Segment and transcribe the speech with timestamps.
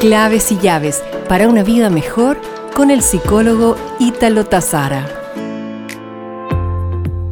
[0.00, 2.40] Claves y llaves para una vida mejor
[2.74, 5.06] con el psicólogo Ítalo Tazara.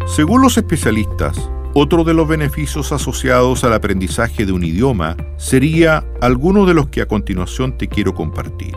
[0.07, 6.67] Según los especialistas, otro de los beneficios asociados al aprendizaje de un idioma sería alguno
[6.67, 8.77] de los que a continuación te quiero compartir.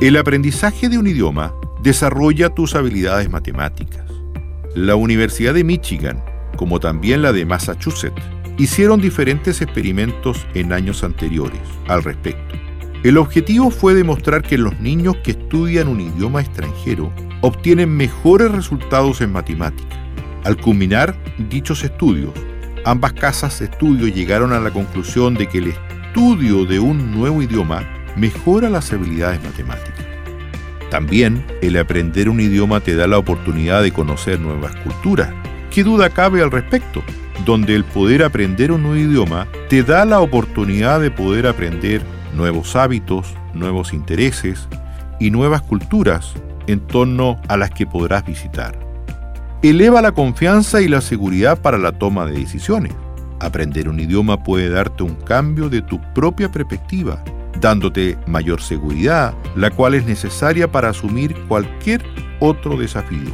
[0.00, 4.10] El aprendizaje de un idioma desarrolla tus habilidades matemáticas.
[4.74, 6.24] La Universidad de Michigan,
[6.56, 8.22] como también la de Massachusetts,
[8.56, 12.71] hicieron diferentes experimentos en años anteriores al respecto.
[13.02, 19.20] El objetivo fue demostrar que los niños que estudian un idioma extranjero obtienen mejores resultados
[19.20, 19.98] en matemáticas.
[20.44, 21.16] Al culminar
[21.50, 22.30] dichos estudios,
[22.84, 27.42] ambas casas de estudio llegaron a la conclusión de que el estudio de un nuevo
[27.42, 27.82] idioma
[28.16, 30.06] mejora las habilidades matemáticas.
[30.88, 35.34] También el aprender un idioma te da la oportunidad de conocer nuevas culturas.
[35.72, 37.02] ¿Qué duda cabe al respecto?
[37.44, 42.76] Donde el poder aprender un nuevo idioma te da la oportunidad de poder aprender nuevos
[42.76, 44.68] hábitos, nuevos intereses
[45.20, 46.34] y nuevas culturas
[46.66, 48.78] en torno a las que podrás visitar.
[49.62, 52.92] Eleva la confianza y la seguridad para la toma de decisiones.
[53.40, 57.22] Aprender un idioma puede darte un cambio de tu propia perspectiva,
[57.60, 62.02] dándote mayor seguridad, la cual es necesaria para asumir cualquier
[62.40, 63.30] otro desafío.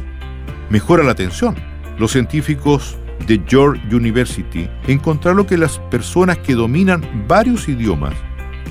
[0.69, 1.55] Mejora la atención.
[1.97, 8.13] Los científicos de York University encontraron que las personas que dominan varios idiomas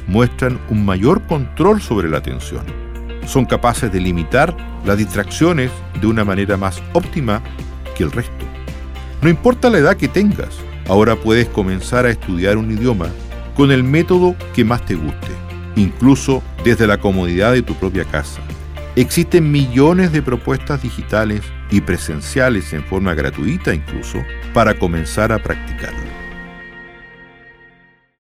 [0.08, 2.64] muestran un mayor control sobre la atención.
[3.26, 7.42] Son capaces de limitar las distracciones de una manera más óptima
[7.96, 8.44] que el resto.
[9.22, 10.56] No importa la edad que tengas,
[10.88, 13.08] ahora puedes comenzar a estudiar un idioma
[13.54, 15.32] con el método que más te guste,
[15.76, 18.40] incluso desde la comodidad de tu propia casa.
[18.96, 24.18] Existen millones de propuestas digitales y presenciales en forma gratuita incluso
[24.54, 26.07] para comenzar a practicarlo.